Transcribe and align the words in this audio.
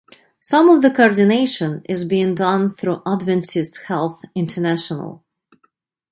Some 0.41 0.67
of 0.67 0.81
the 0.81 0.89
coordination 0.89 1.83
is 1.87 2.05
being 2.05 2.33
done 2.33 2.71
through 2.71 3.03
Adventist 3.05 3.81
Health 3.85 4.23
International. 4.33 5.23